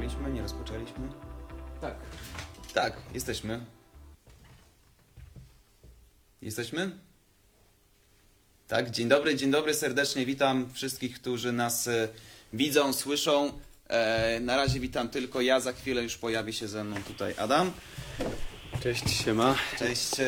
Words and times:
Rozpoczęliśmy, 0.00 0.34
nie 0.34 0.42
rozpoczęliśmy? 0.42 1.08
Tak. 1.80 1.94
Tak, 2.74 2.96
jesteśmy. 3.14 3.60
Jesteśmy? 6.42 6.90
Tak, 8.68 8.90
dzień 8.90 9.08
dobry, 9.08 9.36
dzień 9.36 9.50
dobry, 9.50 9.74
serdecznie 9.74 10.26
witam 10.26 10.72
wszystkich, 10.72 11.20
którzy 11.20 11.52
nas 11.52 11.88
e, 11.88 12.08
widzą, 12.52 12.92
słyszą. 12.92 13.52
E, 13.88 14.40
na 14.40 14.56
razie 14.56 14.80
witam 14.80 15.08
tylko 15.08 15.40
ja, 15.40 15.60
za 15.60 15.72
chwilę 15.72 16.02
już 16.02 16.16
pojawi 16.16 16.52
się 16.52 16.68
ze 16.68 16.84
mną 16.84 16.96
tutaj 17.02 17.34
Adam. 17.38 17.72
Cześć, 18.82 19.10
siema. 19.24 19.54
Cześć, 19.78 20.20
e, 20.20 20.26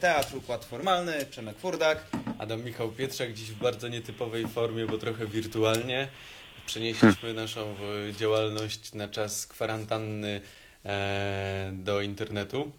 Teatr 0.00 0.36
Układ 0.36 0.64
Formalny, 0.64 1.26
Przemek 1.30 1.58
Furdak. 1.58 2.06
Adam 2.38 2.62
Michał 2.64 2.92
Pietrzak 2.92 3.32
dziś 3.32 3.50
w 3.50 3.58
bardzo 3.58 3.88
nietypowej 3.88 4.48
formie, 4.48 4.86
bo 4.86 4.98
trochę 4.98 5.26
wirtualnie. 5.26 6.08
Przenieśliśmy 6.70 7.34
naszą 7.34 7.60
e, 7.60 8.14
działalność 8.14 8.94
na 8.94 9.08
czas 9.08 9.46
kwarantanny 9.46 10.40
e, 10.84 11.70
do 11.74 12.00
internetu. 12.02 12.72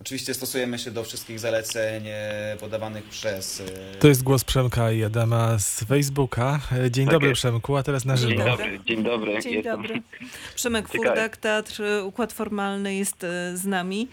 Oczywiście 0.00 0.34
stosujemy 0.34 0.78
się 0.78 0.90
do 0.90 1.04
wszystkich 1.04 1.38
zaleceń 1.38 2.02
e, 2.06 2.56
podawanych 2.60 3.04
przez... 3.04 3.62
To 3.98 4.08
jest 4.08 4.22
głos 4.22 4.44
Przemka 4.44 4.92
i 4.92 5.04
Adama 5.04 5.58
z 5.58 5.84
Facebooka. 5.84 6.60
Dzień 6.90 7.06
Tak 7.06 7.12
dobry 7.12 7.28
jest. 7.28 7.38
Przemku, 7.38 7.76
a 7.76 7.82
teraz 7.82 8.04
na 8.04 8.16
Dzień 8.16 8.30
żywo. 8.30 8.44
dobry, 8.44 8.80
dzień 8.86 9.02
dobry. 9.02 9.42
Dzień 9.42 9.52
Jestem- 9.52 9.76
dobry. 9.76 10.02
Przemek 10.56 10.90
Ciekawe. 10.90 11.08
Furdak, 11.08 11.36
Teatr 11.36 11.82
Układ 12.04 12.32
Formalny 12.32 12.94
jest 12.94 13.26
z 13.54 13.64
nami. 13.64 14.08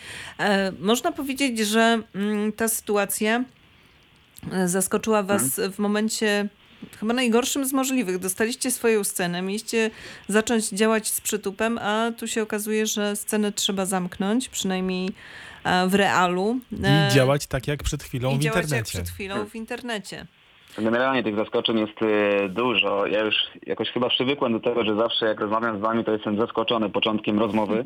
Można 0.79 1.12
powiedzieć, 1.12 1.59
że 1.59 2.02
mm, 2.15 2.52
ta 2.52 2.68
sytuacja 2.68 3.43
zaskoczyła 4.65 5.23
was 5.23 5.62
w 5.73 5.79
momencie 5.79 6.49
chyba 6.99 7.13
najgorszym 7.13 7.66
z 7.66 7.73
możliwych. 7.73 8.20
Dostaliście 8.20 8.72
swoją 8.72 9.04
scenę, 9.04 9.41
mieliście 9.41 9.91
zacząć 10.27 10.70
działać 10.70 11.08
z 11.08 11.22
przytupem, 11.22 11.77
a 11.77 12.12
tu 12.18 12.27
się 12.27 12.41
okazuje, 12.41 12.85
że 12.85 13.16
scenę 13.16 13.52
trzeba 13.52 13.85
zamknąć, 13.85 14.49
przynajmniej 14.49 15.09
e, 15.63 15.88
w 15.88 15.96
realu. 15.96 16.60
E, 16.84 17.07
I 17.07 17.13
działać 17.13 17.48
tak 17.48 17.68
jak 17.68 17.84
przed 17.84 18.04
chwilą 18.04 18.32
i 18.32 18.38
w 18.38 18.40
działać 18.40 18.55
jak 18.55 18.63
internecie. 18.63 18.91
przed 18.91 19.10
chwilą 19.10 19.46
w 19.46 19.55
internecie. 19.55 20.26
Generalnie 20.77 21.24
tych 21.24 21.35
zaskoczeń 21.35 21.79
jest 21.79 22.01
e, 22.01 22.49
dużo. 22.49 23.05
Ja 23.05 23.20
już 23.20 23.35
jakoś 23.66 23.90
chyba 23.90 24.10
przywykłem 24.10 24.54
do 24.54 24.60
tego, 24.60 24.84
że 24.84 24.96
zawsze 24.96 25.26
jak 25.26 25.40
rozmawiam 25.40 25.77
z 25.77 25.82
wami, 25.82 26.05
to 26.05 26.12
jestem 26.12 26.38
zaskoczony 26.38 26.90
początkiem 26.90 27.40
rozmowy. 27.40 27.85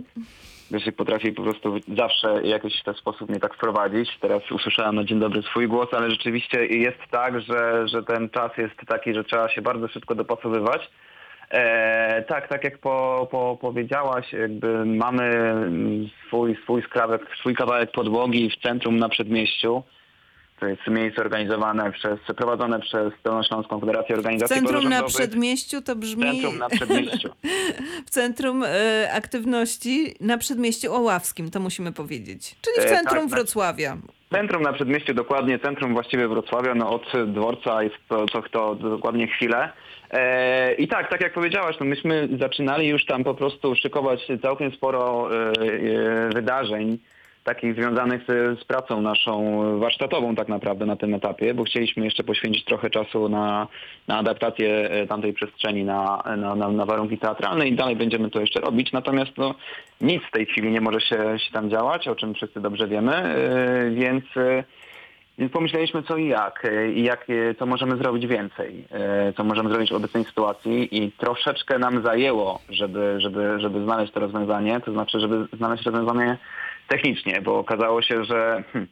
Grzesiek 0.71 0.95
potrafi 0.95 1.31
po 1.31 1.43
prostu 1.43 1.79
zawsze 1.97 2.41
jakoś 2.43 2.81
w 2.81 2.83
ten 2.83 2.93
sposób 2.93 3.29
mnie 3.29 3.39
tak 3.39 3.55
wprowadzić. 3.55 4.17
Teraz 4.21 4.51
usłyszałem 4.51 4.95
na 4.95 5.03
dzień 5.03 5.19
dobry 5.19 5.41
swój 5.41 5.67
głos, 5.67 5.87
ale 5.93 6.11
rzeczywiście 6.11 6.65
jest 6.65 6.97
tak, 7.11 7.41
że, 7.41 7.87
że 7.87 8.03
ten 8.03 8.29
czas 8.29 8.57
jest 8.57 8.75
taki, 8.87 9.13
że 9.13 9.23
trzeba 9.23 9.49
się 9.49 9.61
bardzo 9.61 9.87
szybko 9.87 10.15
dopasowywać. 10.15 10.89
E, 11.49 12.23
tak, 12.23 12.47
tak 12.47 12.63
jak 12.63 12.77
po, 12.77 13.27
po, 13.31 13.57
powiedziałaś, 13.61 14.33
jakby 14.33 14.85
mamy 14.85 15.53
swój, 16.27 16.57
swój 16.63 16.83
skrawek, 16.83 17.21
swój 17.39 17.55
kawałek 17.55 17.91
podłogi 17.91 18.49
w 18.49 18.61
centrum 18.61 18.97
na 18.97 19.09
przedmieściu. 19.09 19.83
To 20.61 20.67
jest 20.67 20.87
miejsce 20.87 21.21
organizowane 21.21 21.91
przez, 21.91 22.19
prowadzone 22.37 22.79
przez 22.79 23.13
Dolnośląską 23.23 23.79
Federację 23.79 24.15
Organizacji 24.15 24.55
centrum 24.55 24.89
na 24.89 25.03
przedmieściu 25.03 25.81
to 25.81 25.95
brzmi... 25.95 26.23
Centrum 26.23 26.57
na 26.57 26.69
przedmieściu. 26.69 27.29
w 28.07 28.09
centrum 28.09 28.63
e, 28.63 29.11
aktywności 29.13 30.15
na 30.19 30.37
przedmieściu 30.37 30.93
Oławskim, 30.93 31.51
to 31.51 31.59
musimy 31.59 31.91
powiedzieć. 31.91 32.55
Czyli 32.61 32.87
w 32.87 32.91
E, 32.91 32.95
centrum 32.95 33.21
tak, 33.21 33.29
na- 33.29 33.35
Wrocławia. 33.35 33.97
Centrum 34.31 34.63
na 34.63 34.73
przedmieściu, 34.73 35.13
dokładnie 35.13 35.59
centrum 35.59 35.93
właściwie 35.93 36.27
Wrocławia, 36.27 36.75
no 36.75 36.89
od 36.89 37.11
dworca 37.27 37.83
jest 37.83 37.95
to, 38.09 38.25
to, 38.25 38.41
to 38.51 38.75
dokładnie 38.75 39.27
chwilę. 39.27 39.71
E, 40.11 40.73
I 40.73 40.87
tak, 40.87 41.09
tak 41.09 41.21
jak 41.21 41.33
powiedziałaś, 41.33 41.75
no 41.79 41.85
myśmy 41.85 42.29
zaczynali 42.39 42.87
już 42.87 43.05
tam 43.05 43.23
po 43.23 43.33
prostu 43.33 43.75
szykować 43.75 44.27
całkiem 44.41 44.71
sporo 44.71 45.29
e, 45.31 45.51
e, 45.51 46.29
wydarzeń 46.29 46.97
takich 47.43 47.75
związanych 47.75 48.21
z, 48.27 48.59
z 48.59 48.63
pracą 48.63 49.01
naszą 49.01 49.61
warsztatową 49.79 50.35
tak 50.35 50.47
naprawdę 50.47 50.85
na 50.85 50.95
tym 50.95 51.13
etapie, 51.13 51.53
bo 51.53 51.63
chcieliśmy 51.63 52.05
jeszcze 52.05 52.23
poświęcić 52.23 52.65
trochę 52.65 52.89
czasu 52.89 53.29
na, 53.29 53.67
na 54.07 54.17
adaptację 54.17 54.89
e, 54.89 55.07
tamtej 55.07 55.33
przestrzeni 55.33 55.83
na, 55.83 56.23
na, 56.37 56.55
na, 56.55 56.69
na 56.69 56.85
warunki 56.85 57.17
teatralne 57.17 57.67
i 57.67 57.75
dalej 57.75 57.95
będziemy 57.95 58.29
to 58.29 58.41
jeszcze 58.41 58.59
robić. 58.59 58.91
Natomiast 58.91 59.31
no, 59.37 59.55
nic 60.01 60.23
w 60.23 60.31
tej 60.31 60.45
chwili 60.45 60.71
nie 60.71 60.81
może 60.81 61.01
się, 61.01 61.39
się 61.39 61.51
tam 61.51 61.69
działać, 61.69 62.07
o 62.07 62.15
czym 62.15 62.33
wszyscy 62.33 62.61
dobrze 62.61 62.87
wiemy, 62.87 63.15
e, 63.15 63.91
więc, 63.91 64.23
e, 64.37 64.63
więc 65.37 65.51
pomyśleliśmy 65.51 66.03
co 66.03 66.17
i 66.17 66.27
jak 66.27 66.67
i 66.95 67.03
jak, 67.03 67.27
co 67.59 67.65
możemy 67.65 67.97
zrobić 67.97 68.27
więcej, 68.27 68.87
co 69.37 69.43
możemy 69.43 69.69
zrobić 69.69 69.91
w 69.91 69.95
obecnej 69.95 70.25
sytuacji 70.25 71.03
i 71.03 71.11
troszeczkę 71.11 71.79
nam 71.79 72.03
zajęło, 72.03 72.59
żeby, 72.69 73.15
żeby, 73.17 73.59
żeby 73.59 73.83
znaleźć 73.83 74.13
to 74.13 74.19
rozwiązanie, 74.19 74.79
to 74.79 74.91
znaczy, 74.91 75.19
żeby 75.19 75.47
znaleźć 75.57 75.83
rozwiązanie 75.83 76.37
technicznie, 76.91 77.41
bo 77.41 77.59
okazało 77.59 78.01
się, 78.01 78.23
że 78.23 78.63
hmm, 78.73 78.87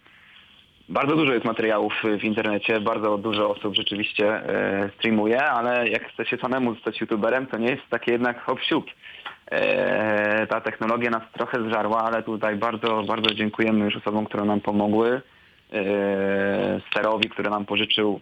bardzo 0.89 1.15
dużo 1.15 1.33
jest 1.33 1.45
materiałów 1.45 1.93
w 2.19 2.23
internecie, 2.23 2.79
bardzo 2.79 3.17
dużo 3.17 3.49
osób 3.49 3.75
rzeczywiście 3.75 4.27
e, 4.27 4.89
streamuje, 4.97 5.43
ale 5.43 5.89
jak 5.89 6.11
chce 6.11 6.25
się 6.25 6.37
samemu 6.37 6.73
zostać 6.73 7.01
youtuberem, 7.01 7.47
to 7.47 7.57
nie 7.57 7.71
jest 7.71 7.83
takie 7.89 8.11
jednak 8.11 8.41
hop 8.41 8.61
siup. 8.61 8.85
E, 9.51 10.47
ta 10.47 10.61
technologia 10.61 11.09
nas 11.09 11.23
trochę 11.33 11.69
zżarła, 11.69 12.03
ale 12.03 12.23
tutaj 12.23 12.55
bardzo, 12.55 13.03
bardzo 13.03 13.35
dziękujemy 13.35 13.85
już 13.85 13.95
osobom, 13.95 14.25
które 14.25 14.45
nam 14.45 14.61
pomogły. 14.61 15.21
E, 15.73 16.81
Sterowi, 16.91 17.29
który 17.29 17.49
nam 17.49 17.65
pożyczył 17.65 18.19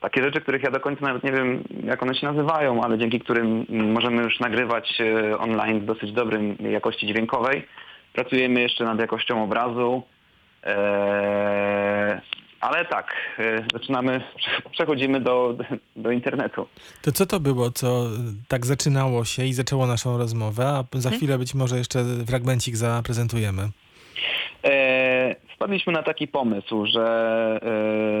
takie 0.00 0.22
rzeczy, 0.22 0.40
których 0.40 0.62
ja 0.62 0.70
do 0.70 0.80
końca 0.80 1.06
nawet 1.06 1.24
nie 1.24 1.32
wiem, 1.32 1.64
jak 1.84 2.02
one 2.02 2.14
się 2.14 2.26
nazywają, 2.26 2.82
ale 2.82 2.98
dzięki 2.98 3.20
którym 3.20 3.66
możemy 3.68 4.22
już 4.22 4.40
nagrywać 4.40 4.98
online 5.38 5.80
w 5.80 5.84
dosyć 5.84 6.12
dobrym 6.12 6.56
jakości 6.60 7.06
dźwiękowej. 7.06 7.66
Pracujemy 8.12 8.60
jeszcze 8.60 8.84
nad 8.84 8.98
jakością 9.00 9.44
obrazu. 9.44 10.02
Eee, 10.64 12.20
ale 12.60 12.84
tak, 12.84 13.14
e, 13.38 13.64
zaczynamy, 13.72 14.20
przechodzimy 14.72 15.20
do, 15.20 15.56
do 15.96 16.10
internetu. 16.10 16.66
To 17.02 17.12
co 17.12 17.26
to 17.26 17.40
było, 17.40 17.70
co 17.70 18.06
tak 18.48 18.66
zaczynało 18.66 19.24
się 19.24 19.44
i 19.44 19.52
zaczęło 19.52 19.86
naszą 19.86 20.18
rozmowę, 20.18 20.64
a 20.66 20.78
Mhm. 20.78 21.00
za 21.02 21.10
chwilę 21.10 21.38
być 21.38 21.54
może 21.54 21.78
jeszcze 21.78 22.04
fragmencik 22.26 22.76
zaprezentujemy. 22.76 23.62
E, 24.64 25.36
wpadliśmy 25.54 25.92
na 25.92 26.02
taki 26.02 26.28
pomysł, 26.28 26.86
że 26.86 27.06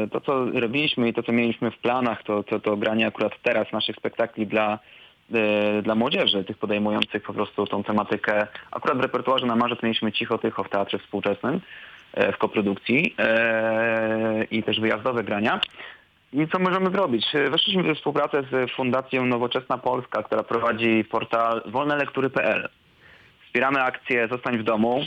e, 0.04 0.08
to, 0.08 0.20
co 0.20 0.44
robiliśmy 0.60 1.08
i 1.08 1.14
to, 1.14 1.22
co 1.22 1.32
mieliśmy 1.32 1.70
w 1.70 1.78
planach, 1.78 2.22
to, 2.22 2.42
to, 2.42 2.60
to 2.60 2.76
granie 2.76 3.06
akurat 3.06 3.32
teraz 3.42 3.72
naszych 3.72 3.96
spektakli 3.96 4.46
dla, 4.46 4.78
dla 5.82 5.94
młodzieży, 5.94 6.44
tych 6.44 6.58
podejmujących 6.58 7.22
po 7.22 7.32
prostu 7.32 7.66
tą 7.66 7.84
tematykę. 7.84 8.46
Akurat 8.70 8.98
w 8.98 9.00
repertuarze 9.00 9.46
na 9.46 9.56
marzec 9.56 9.82
mieliśmy 9.82 10.12
Cicho 10.12 10.38
Tycho 10.38 10.64
w 10.64 10.68
Teatrze 10.68 10.98
Współczesnym 10.98 11.60
e, 12.14 12.32
w 12.32 12.38
koprodukcji 12.38 13.14
e, 13.18 14.44
i 14.50 14.62
też 14.62 14.80
wyjazdowe 14.80 15.24
grania. 15.24 15.60
I 16.32 16.48
co 16.48 16.58
możemy 16.58 16.90
zrobić? 16.90 17.26
Weszliśmy 17.50 17.82
we 17.82 17.94
współpracę 17.94 18.42
z 18.42 18.70
Fundacją 18.70 19.26
Nowoczesna 19.26 19.78
Polska, 19.78 20.22
która 20.22 20.42
prowadzi 20.42 21.04
portal 21.04 21.62
wolnelektury.pl. 21.66 22.68
Wspieramy 23.46 23.82
akcję 23.82 24.28
Zostań 24.28 24.58
w 24.58 24.62
domu, 24.62 25.04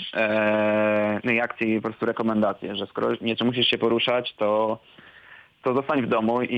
no 1.24 1.32
i 1.32 1.40
akcję 1.40 1.76
i 1.76 1.76
po 1.76 1.82
prostu 1.82 2.06
rekomendacje, 2.06 2.76
że 2.76 2.88
skoro 2.88 3.08
nieco 3.22 3.46
musisz 3.46 3.68
się 3.68 3.78
poruszać, 3.78 4.34
to, 4.34 4.80
to 5.64 5.74
zostań 5.74 6.02
w 6.02 6.08
domu 6.08 6.42
i, 6.42 6.56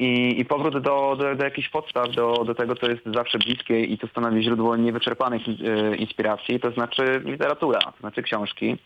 i, 0.00 0.40
i 0.40 0.44
powrót 0.44 0.78
do, 0.78 1.16
do, 1.18 1.34
do 1.34 1.44
jakichś 1.44 1.68
podstaw, 1.68 2.10
do, 2.10 2.44
do 2.44 2.54
tego, 2.54 2.74
co 2.74 2.90
jest 2.90 3.02
zawsze 3.14 3.38
bliskie 3.38 3.80
i 3.80 3.98
co 3.98 4.06
stanowi 4.06 4.42
źródło 4.42 4.76
niewyczerpanych 4.76 5.42
e, 5.48 5.96
inspiracji, 5.96 6.60
to 6.60 6.70
znaczy 6.70 7.22
literatura, 7.24 7.78
to 7.78 8.00
znaczy 8.00 8.22
książki. 8.22 8.76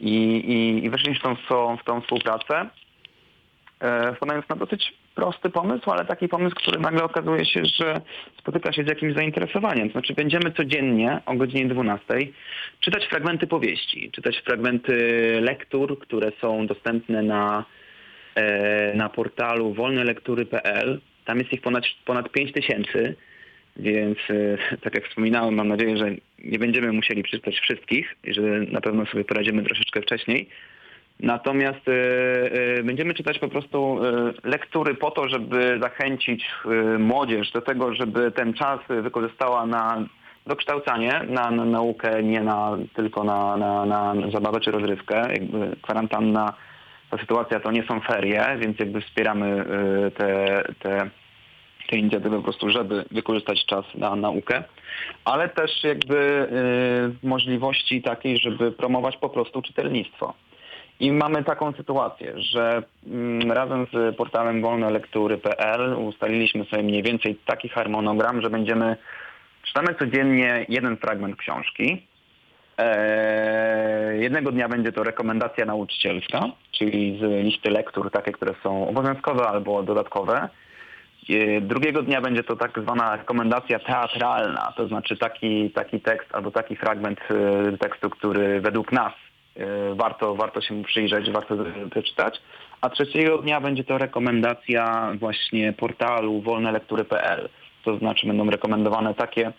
I, 0.00 0.14
i, 0.36 0.84
i 0.84 0.90
weszliśmy 0.90 1.36
w 1.36 1.48
tą, 1.48 1.76
w 1.76 1.84
tą 1.84 2.00
współpracę, 2.00 2.70
e, 3.80 4.14
wpadając 4.14 4.48
na 4.48 4.56
dosyć 4.56 4.94
prosty 5.14 5.50
pomysł, 5.50 5.90
ale 5.90 6.04
taki 6.04 6.28
pomysł, 6.28 6.56
który 6.56 6.80
nagle 6.80 7.04
okazuje 7.04 7.46
się, 7.46 7.62
że 7.64 8.00
spotyka 8.38 8.72
się 8.72 8.84
z 8.84 8.88
jakimś 8.88 9.14
zainteresowaniem. 9.14 9.88
To 9.88 9.92
znaczy 9.92 10.14
będziemy 10.14 10.52
codziennie 10.52 11.20
o 11.26 11.34
godzinie 11.34 11.68
12 11.68 12.14
czytać 12.80 13.06
fragmenty 13.06 13.46
powieści, 13.46 14.10
czytać 14.10 14.38
fragmenty 14.38 14.94
lektur, 15.40 15.98
które 15.98 16.32
są 16.40 16.66
dostępne 16.66 17.22
na, 17.22 17.64
na 18.94 19.08
portalu 19.08 19.74
wolnelektury.pl. 19.74 21.00
Tam 21.24 21.38
jest 21.38 21.52
ich 21.52 21.60
ponad, 21.60 21.84
ponad 22.04 22.32
5 22.32 22.52
tysięcy, 22.52 23.16
więc 23.76 24.18
e, 24.30 24.76
tak 24.84 24.94
jak 24.94 25.08
wspominałem, 25.08 25.54
mam 25.54 25.68
nadzieję, 25.68 25.96
że 25.96 26.10
nie 26.44 26.58
będziemy 26.58 26.92
musieli 26.92 27.22
przeczytać 27.22 27.60
wszystkich 27.60 28.16
i 28.24 28.34
że 28.34 28.42
na 28.42 28.80
pewno 28.80 29.06
sobie 29.06 29.24
poradzimy 29.24 29.62
troszeczkę 29.62 30.02
wcześniej. 30.02 30.48
Natomiast 31.20 31.88
e, 31.88 31.92
e, 32.78 32.82
będziemy 32.82 33.14
czytać 33.14 33.38
po 33.38 33.48
prostu 33.48 34.04
e, 34.04 34.32
lektury 34.44 34.94
po 34.94 35.10
to, 35.10 35.28
żeby 35.28 35.78
zachęcić 35.82 36.44
e, 36.64 36.98
młodzież 36.98 37.50
do 37.50 37.60
tego, 37.60 37.94
żeby 37.94 38.32
ten 38.32 38.54
czas 38.54 38.80
wykorzystała 38.88 39.66
na 39.66 40.06
dokształcanie, 40.46 41.20
na, 41.28 41.50
na 41.50 41.64
naukę, 41.64 42.22
nie 42.22 42.40
na, 42.40 42.78
tylko 42.94 43.24
na, 43.24 43.56
na, 43.56 43.86
na 43.86 44.14
zabawę 44.30 44.60
czy 44.60 44.70
rozrywkę. 44.70 45.28
Jakby 45.32 45.76
kwarantanna, 45.82 46.54
ta 47.10 47.18
sytuacja 47.18 47.60
to 47.60 47.70
nie 47.70 47.82
są 47.82 48.00
ferie, 48.00 48.56
więc 48.58 48.78
jakby 48.78 49.00
wspieramy 49.00 49.46
e, 49.46 50.10
te, 50.10 50.62
te 50.78 51.10
tej 51.88 52.00
inicjatywy 52.00 52.36
po 52.36 52.42
prostu, 52.42 52.70
żeby 52.70 53.04
wykorzystać 53.10 53.66
czas 53.66 53.84
na 53.94 54.16
naukę, 54.16 54.64
ale 55.24 55.48
też 55.48 55.84
jakby 55.84 56.48
y, 57.22 57.26
możliwości 57.26 58.02
takiej, 58.02 58.38
żeby 58.38 58.72
promować 58.72 59.16
po 59.16 59.28
prostu 59.28 59.62
czytelnictwo. 59.62 60.34
I 61.00 61.12
mamy 61.12 61.44
taką 61.44 61.72
sytuację, 61.72 62.32
że 62.36 62.82
mm, 63.06 63.52
razem 63.52 63.86
z 63.92 64.16
portalem 64.16 64.62
wolnolektury.pl 64.62 65.94
ustaliliśmy 65.98 66.64
sobie 66.64 66.82
mniej 66.82 67.02
więcej 67.02 67.38
taki 67.46 67.68
harmonogram, 67.68 68.42
że 68.42 68.50
będziemy 68.50 68.96
czytamy 69.62 69.94
codziennie 69.94 70.66
jeden 70.68 70.96
fragment 70.96 71.36
książki. 71.36 72.02
Eee, 72.78 74.22
jednego 74.22 74.52
dnia 74.52 74.68
będzie 74.68 74.92
to 74.92 75.02
rekomendacja 75.02 75.64
nauczycielska, 75.64 76.44
czyli 76.72 77.18
z 77.18 77.44
listy 77.44 77.70
lektur, 77.70 78.10
takie, 78.10 78.32
które 78.32 78.54
są 78.62 78.88
obowiązkowe 78.88 79.48
albo 79.48 79.82
dodatkowe. 79.82 80.48
Eee, 81.28 81.62
Drugiego 81.62 82.02
dnia 82.02 82.20
będzie 82.20 82.44
to 82.44 82.56
tak 82.56 82.80
zwana 82.82 83.16
rekomendacja 83.16 83.78
teatralna, 83.78 84.72
to 84.76 84.88
znaczy 84.88 85.16
taki, 85.16 85.70
taki 85.70 86.00
tekst 86.00 86.34
albo 86.34 86.50
taki 86.50 86.76
fragment 86.76 87.20
e, 87.30 87.76
tekstu, 87.76 88.10
który 88.10 88.60
według 88.60 88.92
nas 88.92 89.12
warto, 89.94 90.34
warto 90.34 90.60
się 90.60 90.74
mu 90.74 90.84
przyjrzeć, 90.84 91.30
warto 91.30 91.54
przeczytać. 91.90 92.40
A 92.80 92.90
trzeciego 92.90 93.38
dnia 93.38 93.60
będzie 93.60 93.84
to 93.84 93.98
rekomendacja 93.98 95.12
właśnie 95.18 95.72
portalu 95.72 96.40
wolnelektury.pl. 96.40 97.48
To 97.84 97.98
znaczy 97.98 98.26
będą 98.26 98.50
rekomendowane 98.50 99.14
takie 99.14 99.52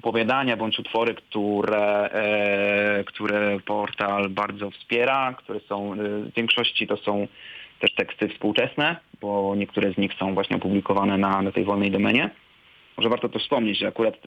opowiadania 0.00 0.56
bądź 0.56 0.78
utwory, 0.78 1.14
które, 1.14 2.10
e, 2.12 3.04
które 3.04 3.60
portal 3.66 4.28
bardzo 4.28 4.70
wspiera, 4.70 5.34
które 5.38 5.60
są 5.60 5.92
e, 5.92 5.96
w 5.96 6.34
większości 6.34 6.86
to 6.86 6.96
są 6.96 7.26
też 7.80 7.94
teksty 7.94 8.28
współczesne, 8.28 8.96
bo 9.20 9.54
niektóre 9.56 9.92
z 9.92 9.98
nich 9.98 10.14
są 10.14 10.34
właśnie 10.34 10.56
opublikowane 10.56 11.18
na, 11.18 11.42
na 11.42 11.52
tej 11.52 11.64
wolnej 11.64 11.90
domenie. 11.90 12.30
Może 12.96 13.08
warto 13.08 13.28
to 13.28 13.38
wspomnieć, 13.38 13.78
że 13.78 13.88
akurat 13.88 14.14
e, 14.14 14.18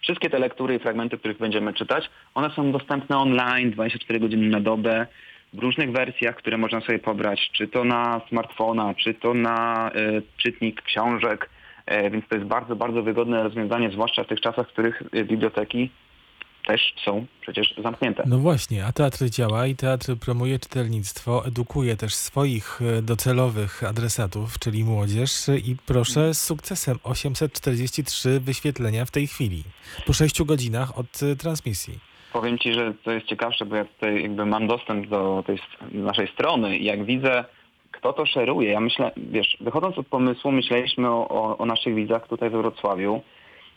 wszystkie 0.00 0.30
te 0.30 0.38
lektury 0.38 0.74
i 0.74 0.78
fragmenty, 0.78 1.18
których 1.18 1.38
będziemy 1.38 1.74
czytać, 1.74 2.10
one 2.34 2.50
są 2.50 2.72
dostępne 2.72 3.18
online 3.18 3.70
24 3.70 4.20
godziny 4.20 4.48
na 4.48 4.60
dobę 4.60 5.06
w 5.52 5.58
różnych 5.58 5.92
wersjach, 5.92 6.36
które 6.36 6.58
można 6.58 6.80
sobie 6.80 6.98
pobrać, 6.98 7.50
czy 7.52 7.68
to 7.68 7.84
na 7.84 8.20
smartfona, 8.28 8.94
czy 8.94 9.14
to 9.14 9.34
na 9.34 9.90
e, 9.94 10.22
czytnik 10.36 10.82
książek, 10.82 11.50
Więc 12.10 12.28
to 12.28 12.34
jest 12.34 12.46
bardzo, 12.46 12.76
bardzo 12.76 13.02
wygodne 13.02 13.42
rozwiązanie, 13.42 13.90
zwłaszcza 13.90 14.24
w 14.24 14.26
tych 14.26 14.40
czasach, 14.40 14.68
w 14.68 14.72
których 14.72 15.02
e, 15.12 15.24
biblioteki 15.24 15.90
też 16.66 16.94
są 17.04 17.26
przecież 17.40 17.74
zamknięte. 17.82 18.22
No 18.26 18.38
właśnie, 18.38 18.84
a 18.86 18.92
teatr 18.92 19.24
działa 19.30 19.66
i 19.66 19.76
teatr 19.76 20.16
promuje 20.16 20.58
czytelnictwo, 20.58 21.46
edukuje 21.46 21.96
też 21.96 22.14
swoich 22.14 22.80
e, 22.82 23.02
docelowych 23.02 23.84
adresatów, 23.84 24.58
czyli 24.58 24.84
młodzież 24.84 25.30
i 25.48 25.76
proszę 25.86 26.34
z 26.34 26.44
sukcesem 26.44 26.98
843 27.02 28.40
wyświetlenia 28.40 29.04
w 29.04 29.10
tej 29.10 29.26
chwili, 29.26 29.62
po 30.06 30.12
6 30.12 30.42
godzinach 30.42 30.98
od 30.98 31.22
e, 31.22 31.36
transmisji. 31.36 31.98
Powiem 32.32 32.58
Ci, 32.58 32.72
że 32.72 32.94
to 33.04 33.10
jest 33.10 33.26
ciekawsze, 33.26 33.64
bo 33.64 33.76
ja 33.76 33.84
tutaj 33.84 34.22
jakby 34.22 34.46
mam 34.46 34.66
dostęp 34.66 35.08
do 35.08 35.44
tej 35.46 35.58
naszej 35.92 36.28
strony 36.28 36.78
i 36.78 36.84
jak 36.84 37.04
widzę, 37.04 37.44
kto 38.06 38.12
to 38.12 38.26
szeruje, 38.26 38.70
ja 38.70 38.80
myślę, 38.80 39.10
wiesz, 39.16 39.56
wychodząc 39.60 39.98
od 39.98 40.06
pomysłu, 40.06 40.52
myśleliśmy 40.52 41.08
o, 41.10 41.28
o, 41.28 41.58
o 41.58 41.66
naszych 41.66 41.94
widzach 41.94 42.28
tutaj 42.28 42.50
we 42.50 42.58
Wrocławiu, 42.58 43.22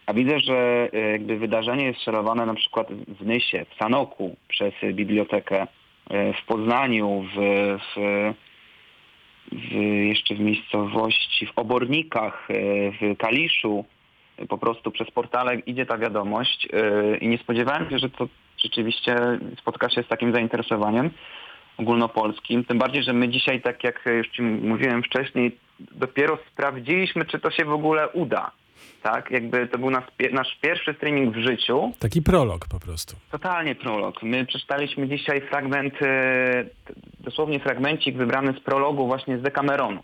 a 0.05 0.13
widzę, 0.13 0.39
że 0.39 0.89
e, 0.93 1.11
jakby 1.11 1.37
wydarzenie 1.37 1.85
jest 1.85 2.01
szerowane 2.01 2.45
na 2.45 2.53
przykład 2.53 2.87
w 3.07 3.25
Nysie, 3.25 3.65
w 3.69 3.75
Sanoku 3.79 4.35
przez 4.47 4.73
bibliotekę, 4.93 5.67
e, 6.09 6.33
w 6.33 6.45
Poznaniu, 6.45 7.25
w, 7.35 7.37
w, 7.95 7.99
w 9.51 9.73
jeszcze 10.07 10.35
w 10.35 10.39
miejscowości, 10.39 11.45
w 11.45 11.59
Obornikach, 11.59 12.47
e, 12.49 12.53
w 12.91 13.17
Kaliszu, 13.17 13.85
po 14.49 14.57
prostu 14.57 14.91
przez 14.91 15.11
portale 15.11 15.55
idzie 15.55 15.85
ta 15.85 15.97
wiadomość 15.97 16.67
i 17.21 17.27
nie 17.27 17.37
spodziewałem 17.37 17.89
się, 17.89 17.99
że 17.99 18.09
to 18.09 18.27
rzeczywiście 18.57 19.15
spotka 19.57 19.89
się 19.89 20.03
z 20.03 20.07
takim 20.07 20.33
zainteresowaniem 20.33 21.09
ogólnopolskim. 21.79 22.65
Tym 22.65 22.77
bardziej, 22.77 23.03
że 23.03 23.13
my 23.13 23.29
dzisiaj, 23.29 23.61
tak 23.61 23.83
jak 23.83 23.99
już 24.05 24.27
Ci 24.29 24.41
mówiłem 24.41 25.03
wcześniej, 25.03 25.57
dopiero 25.79 26.37
sprawdziliśmy, 26.51 27.25
czy 27.25 27.39
to 27.39 27.51
się 27.51 27.65
w 27.65 27.71
ogóle 27.73 28.09
uda. 28.09 28.51
Tak, 29.03 29.31
jakby 29.31 29.67
to 29.67 29.77
był 29.77 29.89
nasz, 29.89 30.03
nasz 30.31 30.57
pierwszy 30.61 30.93
streaming 30.93 31.35
w 31.35 31.39
życiu. 31.39 31.93
Taki 31.99 32.21
prolog 32.21 32.67
po 32.67 32.79
prostu. 32.79 33.15
Totalnie 33.31 33.75
prolog. 33.75 34.23
My 34.23 34.45
przeczytaliśmy 34.45 35.07
dzisiaj 35.07 35.41
fragment, 35.41 35.93
e, 36.01 36.65
dosłownie 37.19 37.59
fragmencik 37.59 38.17
wybrany 38.17 38.53
z 38.53 38.59
prologu 38.59 39.07
właśnie 39.07 39.37
z 39.37 39.41
Decameronu. 39.41 40.03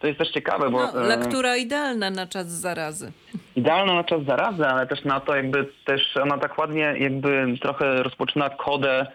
To 0.00 0.06
jest 0.06 0.18
też 0.18 0.30
ciekawe, 0.30 0.70
bo 0.70 0.78
No, 0.78 1.04
e, 1.04 1.06
lektura 1.06 1.56
idealna 1.56 2.10
na 2.10 2.26
czas 2.26 2.46
zarazy. 2.50 3.12
idealna 3.56 3.94
na 3.94 4.04
czas 4.04 4.24
zarazy, 4.24 4.66
ale 4.66 4.86
też 4.86 5.04
na 5.04 5.20
to 5.20 5.36
jakby 5.36 5.68
też 5.84 6.16
ona 6.22 6.38
tak 6.38 6.58
ładnie 6.58 6.94
jakby 6.98 7.46
trochę 7.62 8.02
rozpoczyna 8.02 8.50
kodę 8.50 9.06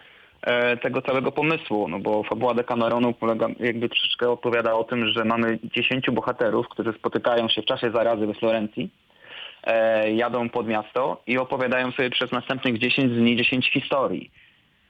tego 0.82 1.02
całego 1.02 1.32
pomysłu, 1.32 1.88
no 1.88 2.00
bo 2.00 2.24
fabuła 2.24 2.54
Decameronu 2.54 3.14
polega, 3.14 3.48
jakby 3.60 3.90
troszeczkę 3.90 4.30
opowiada 4.30 4.74
o 4.74 4.84
tym, 4.84 5.08
że 5.08 5.26
mamy 5.26 5.60
10 5.64 6.06
bohaterów, 6.12 6.68
którzy 6.70 6.94
spotykają 6.94 7.50
się 7.50 7.62
w 7.62 7.66
czasie 7.66 7.92
zarazy 7.92 8.28
we 8.28 8.34
Florencji, 8.34 8.90
e, 9.64 10.12
jadą 10.12 10.50
pod 10.50 10.68
miasto 10.68 11.22
i 11.28 11.38
opowiadają 11.38 11.92
sobie 11.92 12.10
przez 12.10 12.32
następnych 12.32 12.78
10 12.78 13.14
dni 13.14 13.36
10 13.36 13.72
historii 13.74 14.32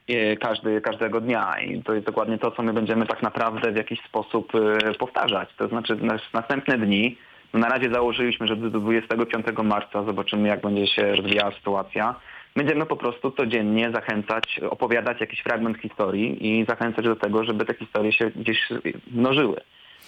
e, 0.08 0.38
każdy, 0.38 0.82
każdego 0.82 1.22
dnia. 1.22 1.56
I 1.62 1.84
to 1.84 1.94
jest 1.94 2.06
dokładnie 2.06 2.38
to, 2.38 2.52
co 2.52 2.64
my 2.64 2.74
będziemy 2.74 3.06
tak 3.06 3.24
naprawdę 3.24 3.72
w 3.72 3.78
jakiś 3.78 4.00
sposób 4.00 4.52
e, 4.56 4.94
powtarzać. 4.94 5.50
To 5.58 5.68
znaczy 5.68 5.96
nas, 5.96 6.22
następne 6.34 6.78
dni, 6.78 7.18
no 7.54 7.60
na 7.60 7.70
razie 7.70 7.90
założyliśmy, 7.94 8.48
że 8.48 8.56
do 8.56 8.80
25 8.80 9.46
marca 9.64 10.04
zobaczymy, 10.04 10.48
jak 10.48 10.62
będzie 10.62 10.88
się 10.88 11.16
rozwijała 11.16 11.52
sytuacja. 11.52 12.16
Będziemy 12.56 12.86
po 12.86 12.96
prostu 12.96 13.32
codziennie 13.32 13.92
zachęcać, 13.92 14.60
opowiadać 14.70 15.22
jakiś 15.22 15.40
fragment 15.40 15.78
historii 15.78 16.48
i 16.48 16.66
zachęcać 16.66 17.06
do 17.06 17.16
tego, 17.16 17.44
żeby 17.44 17.66
te 17.66 17.74
historie 17.74 18.14
się 18.14 18.32
gdzieś 18.36 18.70
mnożyły 19.12 19.62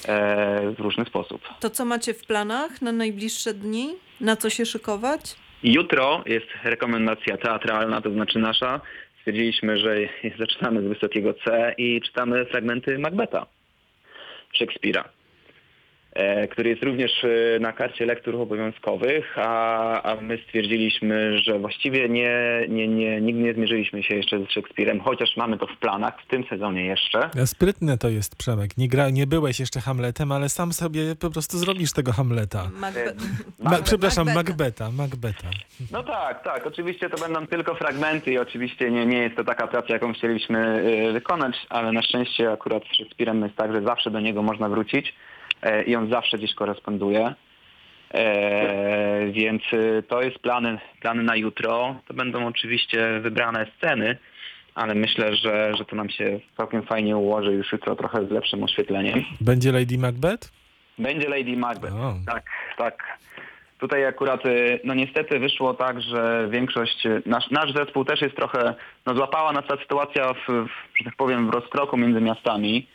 e, 0.06 0.72
w 0.78 0.80
różny 0.80 1.06
sposób. 1.06 1.42
To 1.60 1.70
co 1.70 1.86
macie 1.86 2.14
w 2.14 2.26
planach 2.28 2.82
na 2.82 2.92
najbliższe 2.92 3.54
dni? 3.54 3.96
Na 4.22 4.36
co 4.36 4.50
się 4.50 4.66
szykować? 4.66 5.36
Jutro 5.64 6.24
jest 6.26 6.48
rekomendacja 6.64 7.38
teatralna, 7.38 8.02
to 8.02 8.12
znaczy 8.12 8.40
nasza. 8.40 8.82
Stwierdziliśmy, 9.20 9.78
że 9.78 9.96
zaczynamy 10.40 10.82
z 10.82 10.86
wysokiego 10.86 11.34
C 11.34 11.74
i 11.78 12.02
czytamy 12.02 12.46
fragmenty 12.46 13.00
Macbeta 13.00 13.46
Szekspira, 14.54 15.10
który 16.52 16.70
jest 16.70 16.84
również 16.84 17.24
e, 17.24 17.60
na 17.60 17.74
karcie 17.74 18.06
lektur 18.06 18.36
obowiązkowych, 18.36 19.38
a, 19.38 20.02
a 20.04 20.22
my 20.22 20.38
stwierdziliśmy, 20.48 21.40
że 21.40 21.60
właściwie 21.60 22.10
nie, 22.10 22.66
nie, 22.70 22.88
nie, 22.88 23.22
nigdy 23.22 23.42
nie 23.42 23.54
zmierzyliśmy 23.54 24.04
się 24.04 24.16
jeszcze 24.16 24.40
z 24.40 24.50
Szekspirem, 24.50 25.00
chociaż 25.00 25.38
mamy 25.38 25.58
to 25.58 25.68
w 25.68 25.78
planach 25.78 26.14
w 26.22 26.28
tym 26.28 26.44
sezonie 26.50 26.86
jeszcze. 26.86 27.30
Sprytne 27.46 27.98
to 27.98 28.10
jest, 28.10 28.36
Przemek. 28.36 28.78
Nie, 28.78 28.88
gra, 28.88 29.10
nie 29.10 29.28
byłeś 29.28 29.60
jeszcze 29.60 29.82
Hamletem, 29.82 30.32
ale 30.32 30.50
sam 30.50 30.74
sobie 30.74 31.16
po 31.16 31.30
prostu 31.30 31.58
zrobisz 31.58 31.94
tego 31.94 32.12
Hamleta. 32.12 32.64
Macbe- 32.82 33.14
Ma, 33.60 33.82
przepraszam, 33.84 34.34
Macbeta. 34.34 34.92
Macbeta. 34.92 35.48
No 35.92 36.04
tak, 36.04 36.44
tak. 36.44 36.68
Oczywiście 36.68 37.10
to 37.10 37.18
będą 37.18 37.48
tylko 37.48 37.76
fragmenty 37.76 38.32
i 38.32 38.38
oczywiście 38.38 38.92
nie, 38.92 39.06
nie 39.06 39.18
jest 39.18 39.36
to 39.36 39.44
taka 39.44 39.68
praca, 39.68 39.94
jaką 39.94 40.14
chcieliśmy 40.14 40.84
wykonać, 41.14 41.56
ale 41.70 41.92
na 41.92 42.02
szczęście 42.02 42.52
akurat 42.52 42.84
z 42.84 42.98
Szekspirem 42.98 43.44
jest 43.44 43.56
tak, 43.56 43.74
że 43.74 43.82
zawsze 43.82 44.12
do 44.12 44.20
niego 44.20 44.44
można 44.44 44.70
wrócić 44.70 45.08
e, 45.10 45.14
i 45.86 45.96
on 45.96 46.10
zawsze 46.10 46.38
gdzieś 46.38 46.54
koresponduje. 46.54 47.34
E, 48.14 49.32
więc 49.32 49.62
y, 49.74 50.04
to 50.08 50.22
jest 50.22 50.40
plany, 50.40 50.80
plany 51.02 51.24
na 51.24 51.36
jutro. 51.36 51.96
To 52.08 52.14
będą 52.14 52.48
oczywiście 52.48 53.20
wybrane 53.20 53.66
sceny, 53.78 54.18
ale 54.76 54.96
myślę, 54.96 55.36
że, 55.36 55.76
że 55.78 55.86
to 55.86 55.96
nam 55.96 56.10
się 56.10 56.40
całkiem 56.58 56.84
fajnie 56.84 57.18
ułoży 57.18 57.52
już 57.52 57.72
jutro 57.72 57.96
trochę 57.96 58.28
z 58.28 58.32
lepszym 58.32 58.64
oświetleniem. 58.64 59.24
Będzie 59.42 59.72
Lady 59.72 59.98
Macbeth? 59.98 60.52
Będzie 61.00 61.30
Lady 61.30 61.58
Macbeth. 61.58 61.96
O. 61.96 62.16
Tak, 62.26 62.44
tak. 62.78 63.18
Tutaj 63.80 64.06
akurat, 64.06 64.46
y, 64.46 64.80
no 64.84 64.94
niestety 64.94 65.40
wyszło 65.40 65.74
tak, 65.74 66.02
że 66.02 66.48
większość, 66.52 67.04
nasz, 67.26 67.50
nasz 67.52 67.74
zespół 67.74 68.06
też 68.06 68.22
jest 68.22 68.36
trochę, 68.36 68.76
no 69.06 69.16
złapała 69.16 69.52
nas 69.52 69.68
ta 69.68 69.78
sytuacja, 69.78 70.34
w, 70.34 70.46
w, 70.48 70.98
że 70.98 71.06
tak 71.06 71.16
powiem, 71.16 71.48
w 71.48 71.54
rozkroku 71.54 71.98
między 71.98 72.22
miastami. 72.22 72.88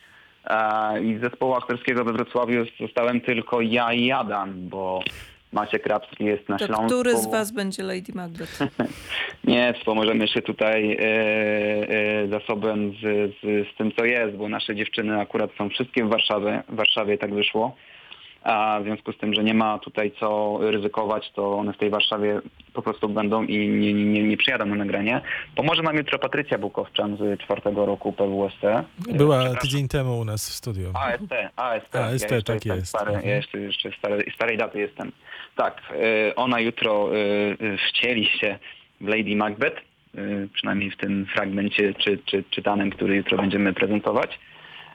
E, 0.49 1.03
I 1.03 1.17
z 1.17 1.21
zespołu 1.21 1.53
aktorskiego 1.53 2.03
we 2.03 2.13
Wrocławiu 2.13 2.65
zostałem 2.79 3.21
tylko 3.21 3.61
ja 3.61 3.93
i 3.93 4.11
Adam, 4.11 4.53
bo 4.69 4.99
Maciek 5.51 5.83
Krapski 5.83 6.25
jest 6.25 6.49
na 6.49 6.57
To 6.57 6.65
Śląsku. 6.65 6.85
który 6.85 7.17
z 7.17 7.31
was 7.31 7.51
będzie 7.51 7.83
Lady 7.83 8.13
Macbeth? 8.15 8.59
Nie, 9.43 9.73
wspomożemy 9.73 10.27
się 10.27 10.41
tutaj 10.41 10.91
e, 10.91 10.99
e, 10.99 12.27
zasobem 12.27 12.91
z, 12.91 13.33
z, 13.35 13.67
z 13.73 13.77
tym, 13.77 13.91
co 13.91 14.05
jest, 14.05 14.35
bo 14.35 14.49
nasze 14.49 14.75
dziewczyny 14.75 15.19
akurat 15.19 15.51
są 15.57 15.69
wszystkie 15.69 16.05
w 16.05 16.09
Warszawie, 16.09 16.63
w 16.69 16.75
Warszawie 16.75 17.17
tak 17.17 17.33
wyszło. 17.33 17.75
A 18.43 18.79
w 18.81 18.83
związku 18.83 19.13
z 19.13 19.17
tym, 19.17 19.33
że 19.33 19.43
nie 19.43 19.53
ma 19.53 19.79
tutaj 19.79 20.11
co 20.19 20.59
ryzykować, 20.61 21.31
to 21.31 21.57
one 21.57 21.73
w 21.73 21.77
tej 21.77 21.89
Warszawie 21.89 22.41
po 22.73 22.81
prostu 22.81 23.09
będą 23.09 23.43
i 23.43 23.67
nie, 23.69 23.93
nie, 23.93 24.23
nie, 24.23 24.37
przyjadą 24.37 24.65
na 24.65 24.75
nagranie. 24.75 25.21
Pomoże 25.55 25.83
nam 25.83 25.97
jutro 25.97 26.19
Patrycja 26.19 26.57
Bukowczan 26.57 27.17
z 27.17 27.41
czwartego 27.41 27.85
roku 27.85 28.13
PWST. 28.13 28.61
Była 29.17 29.55
tydzień 29.55 29.87
temu 29.87 30.19
u 30.19 30.25
nas 30.25 30.49
w 30.49 30.53
studiu. 30.53 30.91
AST, 30.93 31.33
AST. 31.55 31.95
AST, 31.95 32.31
ja 32.31 32.41
tak 32.41 32.65
jest. 32.65 32.87
Stary, 32.87 33.09
Mhm. 33.11 33.29
ja 33.29 33.35
jeszcze, 33.35 33.59
jeszcze 33.59 33.91
stary, 33.91 34.25
starej 34.35 34.57
daty 34.57 34.79
jestem. 34.79 35.11
Tak, 35.55 35.81
y, 36.29 36.35
ona 36.35 36.59
jutro 36.59 37.15
y, 37.15 37.77
wcieli 37.89 38.25
się 38.25 38.59
w 39.01 39.07
Lady 39.07 39.35
Macbeth, 39.35 39.81
y, 40.17 40.49
przynajmniej 40.53 40.91
w 40.91 40.97
tym 40.97 41.25
fragmencie 41.33 41.93
czy, 41.93 42.17
czy, 42.25 42.43
czytanym, 42.49 42.89
który 42.89 43.15
jutro 43.15 43.37
będziemy 43.37 43.73
prezentować. 43.73 44.39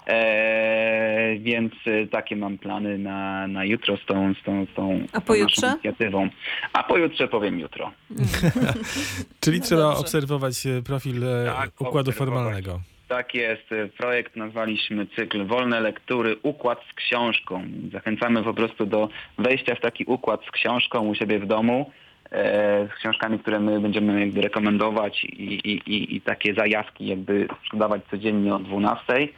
E, 0.07 1.37
więc 1.39 1.73
y, 1.87 2.09
takie 2.11 2.37
mam 2.37 2.59
plany 2.59 2.99
na, 2.99 3.47
na 3.47 3.65
jutro 3.65 3.97
z 3.97 4.05
tą, 4.07 4.35
z 4.35 4.43
tą, 4.45 4.67
z 4.73 4.75
tą, 4.75 5.01
A 5.13 5.21
pojutrze? 5.21 5.67
naszą 5.67 5.75
inicjatywą. 5.77 6.29
A 6.73 6.83
pojutrze 6.83 7.29
powiem 7.29 7.59
jutro. 7.61 7.91
Czyli 9.41 9.59
No 9.59 9.65
trzeba 9.65 9.83
dobrze. 9.83 9.99
obserwować 10.01 10.67
e, 10.67 10.83
profil 10.83 11.25
e, 11.25 11.47
Tak, 11.47 11.81
układu 11.81 12.11
obserwować. 12.11 12.17
formalnego. 12.17 12.81
Tak 13.09 13.35
jest. 13.35 13.63
Projekt 13.99 14.37
nazwaliśmy 14.37 15.07
cykl 15.07 15.45
Wolne 15.47 15.81
lektury, 15.81 16.37
układ 16.43 16.79
z 16.91 16.95
książką. 16.95 17.63
Zachęcamy 17.93 18.43
po 18.43 18.55
prostu 18.55 18.87
do 18.87 19.09
wejścia 19.39 19.75
w 19.75 19.81
taki 19.81 20.05
układ 20.05 20.41
z 20.49 20.51
książką 20.51 21.01
u 21.01 21.15
siebie 21.15 21.39
w 21.39 21.47
domu, 21.47 21.91
e, 22.31 22.89
z 22.89 22.99
książkami, 22.99 23.39
które 23.39 23.61
my 23.61 23.81
będziemy 23.81 24.21
jakby 24.21 24.41
rekomendować 24.41 25.25
i, 25.25 25.55
i, 25.71 25.73
i, 25.95 26.17
i 26.17 26.21
takie 26.21 26.55
zajawki 26.55 27.07
jakby 27.07 27.49
sprzedawać 27.67 28.03
codziennie 28.11 28.55
o 28.55 28.59
12. 28.59 29.29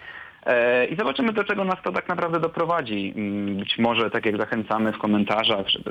E, 0.47 0.87
I 0.87 0.97
zobaczymy, 0.97 1.33
do 1.33 1.45
czego 1.45 1.65
nas 1.65 1.77
to 1.85 1.93
tak 1.93 2.09
naprawdę 2.09 2.41
doprowadzi. 2.41 3.13
Mm, 3.17 3.57
Być 3.57 3.79
może, 3.79 4.11
tak 4.11 4.27
jak 4.27 4.37
zachęcamy 4.37 4.93
w 4.93 4.99
komentarzach, 4.99 5.69
żeby 5.69 5.91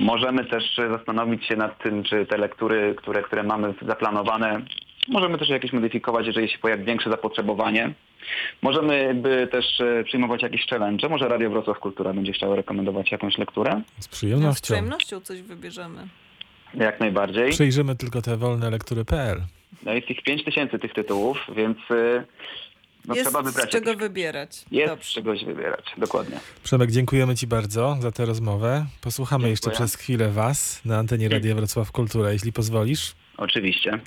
możemy 0.00 0.44
też 0.44 0.64
zastanowić 0.90 1.46
się 1.46 1.56
nad 1.56 1.82
tym, 1.82 2.02
czy 2.02 2.26
te 2.26 2.36
lektury, 2.38 2.94
które, 2.96 3.22
które 3.22 3.42
mamy 3.42 3.74
zaplanowane, 3.88 4.60
możemy 5.08 5.38
też 5.38 5.48
jakieś 5.48 5.72
modyfikować, 5.72 6.26
jeżeli 6.26 6.48
się 6.48 6.58
pojawi 6.58 6.84
większe 6.84 7.10
zapotrzebowanie. 7.10 7.92
Możemy 8.62 9.02
jakby 9.02 9.48
też 9.52 9.80
e, 9.80 10.04
przyjmować 10.04 10.42
jakieś 10.42 10.66
challenge. 10.66 11.08
Może 11.08 11.28
Radio 11.28 11.50
Wrocław 11.50 11.78
Kultura 11.78 12.12
będzie 12.12 12.32
chciało 12.32 12.56
rekomendować 12.56 13.12
jakąś 13.12 13.38
lekturę. 13.38 13.70
Z 13.70 13.74
No, 13.96 14.02
z 14.02 14.08
przyjemnością. 14.08 14.62
przyjemnością 14.62 15.20
coś 15.20 15.42
wybierzemy. 15.42 16.08
Jak 16.74 17.00
najbardziej. 17.00 17.50
Przejrzymy 17.50 17.96
tylko 17.96 18.22
te 18.22 18.36
wolne 18.36 18.70
lektury.pl. 18.70 19.40
No 19.82 19.92
jest 19.92 20.10
ich 20.10 20.22
5 20.22 20.44
tysięcy 20.44 20.78
tych 20.78 20.92
tytułów, 20.92 21.38
więc 21.56 21.78
e, 21.90 22.24
no, 23.08 23.14
jest 23.14 23.30
trzeba 23.30 23.42
z 23.42 23.46
wybrać. 23.52 23.70
czego 23.70 23.90
jakiś. 23.90 24.02
wybierać. 24.02 24.64
Jest 24.70 24.86
z 24.88 24.90
Dobrze. 24.96 25.10
czegoś 25.14 25.44
wybierać, 25.44 25.84
dokładnie. 25.98 26.36
Przemek, 26.64 26.90
dziękujemy 26.90 27.34
Ci 27.36 27.46
bardzo 27.46 27.96
za 28.00 28.12
tę 28.12 28.26
rozmowę. 28.26 28.86
Posłuchamy 29.00 29.48
jeszcze 29.50 29.70
Dziękuję. 29.70 29.86
przez 29.88 30.00
chwilę 30.00 30.28
Was 30.30 30.84
na 30.84 30.98
antenie 30.98 31.28
Radia 31.28 31.54
Wrocław 31.54 31.92
Kultura, 31.92 32.32
jeśli 32.32 32.52
pozwolisz. 32.52 33.12
Oczywiście. 33.36 33.98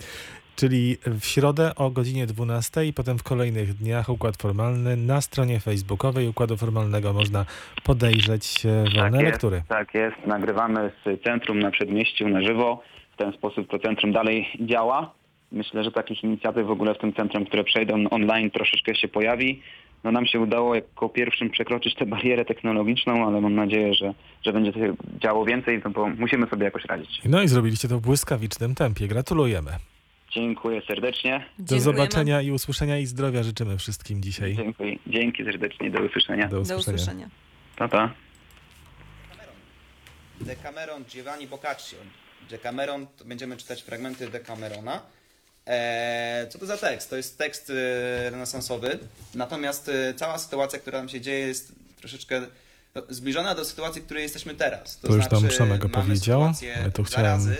Czyli 0.55 0.97
w 1.05 1.25
środę 1.25 1.75
o 1.75 1.89
godzinie 1.91 2.25
12 2.27 2.85
i 2.85 2.93
potem 2.93 3.17
w 3.17 3.23
kolejnych 3.23 3.73
dniach 3.73 4.09
układ 4.09 4.37
formalny 4.37 4.97
na 4.97 5.21
stronie 5.21 5.59
facebookowej 5.59 6.27
układu 6.27 6.57
formalnego 6.57 7.13
można 7.13 7.45
podejrzeć 7.83 8.63
wolne 8.95 9.17
tak 9.17 9.25
lektury. 9.25 9.55
Jest, 9.57 9.67
tak 9.69 9.93
jest. 9.93 10.15
Nagrywamy 10.27 10.91
z 11.05 11.23
centrum 11.23 11.59
na 11.59 11.71
przedmieściu 11.71 12.29
na 12.29 12.41
żywo. 12.41 12.81
W 13.13 13.17
ten 13.17 13.33
sposób 13.33 13.69
to 13.71 13.79
centrum 13.79 14.11
dalej 14.11 14.47
działa. 14.61 15.11
Myślę, 15.51 15.83
że 15.83 15.91
takich 15.91 16.23
inicjatyw 16.23 16.67
w 16.67 16.71
ogóle 16.71 16.95
w 16.95 16.97
tym 16.97 17.13
centrum, 17.13 17.45
które 17.45 17.63
przejdą 17.63 18.09
online 18.09 18.51
troszeczkę 18.51 18.95
się 18.95 19.07
pojawi. 19.07 19.61
No 20.03 20.11
nam 20.11 20.25
się 20.25 20.39
udało 20.39 20.75
jako 20.75 21.09
pierwszym 21.09 21.49
przekroczyć 21.49 21.95
tę 21.95 22.05
barierę 22.05 22.45
technologiczną, 22.45 23.27
ale 23.27 23.41
mam 23.41 23.55
nadzieję, 23.55 23.93
że, 23.93 24.13
że 24.45 24.53
będzie 24.53 24.73
to 24.73 24.79
działo 25.19 25.45
więcej, 25.45 25.81
no 25.85 25.89
bo 25.91 26.09
musimy 26.09 26.47
sobie 26.47 26.65
jakoś 26.65 26.85
radzić. 26.85 27.21
No 27.25 27.41
i 27.43 27.47
zrobiliście 27.47 27.87
to 27.87 27.97
w 27.97 28.01
błyskawicznym 28.01 28.75
tempie. 28.75 29.07
Gratulujemy. 29.07 29.71
Dziękuję 30.31 30.81
serdecznie. 30.87 31.31
Do 31.59 31.65
Dziękujemy. 31.65 31.81
zobaczenia 31.83 32.41
i 32.41 32.51
usłyszenia 32.51 32.97
i 32.99 33.05
zdrowia 33.05 33.43
życzymy 33.43 33.77
wszystkim 33.77 34.21
dzisiaj. 34.21 34.55
Dziękuję. 34.55 34.95
Dzięki 35.07 35.43
serdecznie. 35.45 35.91
Do 35.91 35.99
usłyszenia. 35.99 36.47
Do 36.47 36.55
Do 36.55 36.61
usłyszenia. 36.61 36.95
usłyszenia. 36.95 37.29
Pa, 37.77 37.87
pa. 37.87 38.13
Decameron 40.41 41.03
Giovanni 41.05 41.47
Boccaccio. 41.47 41.97
Decameron, 42.49 43.07
to 43.17 43.25
będziemy 43.25 43.57
czytać 43.57 43.83
fragmenty 43.83 44.29
Decamerona. 44.29 45.01
Eee, 45.65 46.49
co 46.49 46.59
to 46.59 46.65
za 46.65 46.77
tekst? 46.77 47.09
To 47.09 47.15
jest 47.15 47.37
tekst 47.37 47.69
e, 47.69 48.29
renesansowy, 48.29 48.99
natomiast 49.35 49.89
e, 49.89 50.13
cała 50.13 50.37
sytuacja, 50.37 50.79
która 50.79 50.97
nam 50.97 51.09
się 51.09 51.21
dzieje 51.21 51.47
jest 51.47 51.71
troszeczkę 51.99 52.41
no, 52.95 53.01
zbliżona 53.09 53.55
do 53.55 53.65
sytuacji, 53.65 54.01
w 54.01 54.05
której 54.05 54.23
jesteśmy 54.23 54.55
teraz. 54.55 54.99
To 54.99 55.15
już 55.15 55.27
tam 55.27 55.39
znaczy, 55.39 55.55
Przemek 55.55 55.83
mamy 55.83 55.95
opowiedział. 55.95 56.41
sytuację 56.41 56.77
Ja 56.83 56.91
tu 56.91 57.03
chciałem-. 57.03 57.55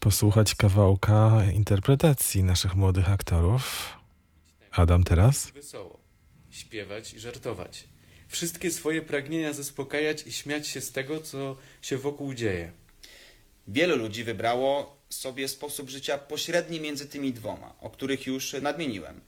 Posłuchać 0.00 0.54
kawałka 0.54 1.44
interpretacji 1.54 2.44
naszych 2.44 2.74
młodych 2.74 3.10
aktorów. 3.10 3.92
Adam 4.70 5.04
teraz? 5.04 5.50
Wesoło, 5.50 6.00
śpiewać 6.50 7.14
i 7.14 7.20
żartować. 7.20 7.84
Wszystkie 8.28 8.70
swoje 8.70 9.02
pragnienia 9.02 9.52
zaspokajać 9.52 10.26
i 10.26 10.32
śmiać 10.32 10.68
się 10.68 10.80
z 10.80 10.92
tego, 10.92 11.20
co 11.20 11.56
się 11.82 11.98
wokół 11.98 12.34
dzieje. 12.34 12.72
Wielu 13.68 13.96
ludzi 13.96 14.24
wybrało 14.24 14.95
sobie 15.08 15.48
sposób 15.48 15.90
życia 15.90 16.18
pośredni 16.18 16.80
między 16.80 17.06
tymi 17.06 17.32
dwoma, 17.32 17.74
o 17.80 17.90
których 17.90 18.26
już 18.26 18.52
nadmieniłem. 18.52 19.20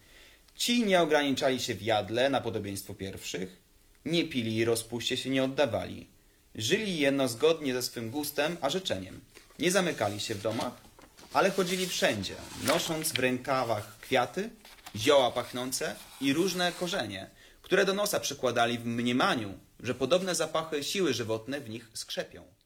Ci 0.57 0.85
nie 0.85 1.01
ograniczali 1.01 1.61
się 1.61 1.75
w 1.75 1.83
jadle 1.83 2.31
na 2.31 2.41
podobieństwo 2.41 2.95
pierwszych, 2.95 3.57
nie 4.05 4.25
pili 4.25 4.57
i 4.57 4.65
rozpuście 4.65 5.17
się 5.17 5.31
nie 5.31 5.45
oddawali. 5.45 6.07
Żyli 6.55 6.99
jedno 6.99 7.29
zgodnie 7.29 7.75
ze 7.75 7.83
swym 7.83 8.11
gustem 8.11 8.57
a 8.61 8.71
życzeniem. 8.71 9.21
Nie 9.59 9.71
zamykali 9.71 10.21
się 10.21 10.35
w 10.35 10.43
domach, 10.43 10.73
ale 11.33 11.51
chodzili 11.51 11.87
wszędzie, 11.87 12.35
nosząc 12.65 13.13
w 13.13 13.19
rękawach 13.19 13.99
kwiaty, 14.01 14.51
zioła 14.97 15.31
pachnące 15.31 15.97
i 16.21 16.33
różne 16.33 16.73
korzenie, 16.73 17.31
które 17.63 17.85
do 17.85 17.95
nosa 17.95 18.21
przykładali 18.21 18.79
w 18.79 18.87
mniemaniu, 18.87 19.59
że 19.81 19.95
podobne 19.95 20.35
zapachy 20.35 20.85
siły 20.85 21.15
żywotne 21.15 21.61
w 21.61 21.71
nich 21.71 21.89
skrzepią. 21.95 22.58